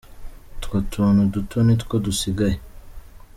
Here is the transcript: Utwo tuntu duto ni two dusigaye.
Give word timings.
Utwo 0.55 0.77
tuntu 0.91 1.21
duto 1.33 1.57
ni 1.65 1.75
two 1.81 1.95
dusigaye. 2.05 2.57